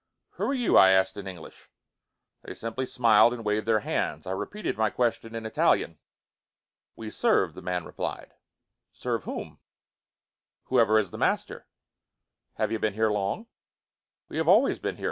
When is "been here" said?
12.79-13.11, 14.79-14.99